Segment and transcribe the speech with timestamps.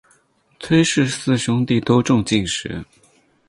[0.59, 2.83] 崔氏四兄弟都中进士。